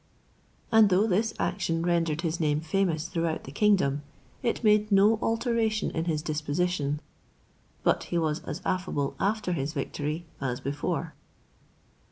And 0.71 0.89
though 0.89 1.05
this 1.05 1.31
action 1.37 1.83
rendered 1.85 2.21
his 2.21 2.39
name 2.39 2.59
famous 2.59 3.07
throughout 3.07 3.43
the 3.43 3.51
kingdom, 3.51 4.01
it 4.41 4.63
made 4.63 4.91
no 4.91 5.19
alteration 5.21 5.91
in 5.91 6.05
his 6.05 6.23
disposition; 6.23 6.99
but 7.83 8.05
he 8.05 8.17
was 8.17 8.39
as 8.43 8.63
affable 8.65 9.15
after 9.19 9.51
his 9.51 9.73
victory 9.73 10.25
as 10.41 10.59
before. 10.59 11.13